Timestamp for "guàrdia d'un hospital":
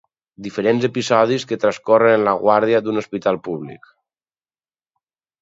2.47-3.41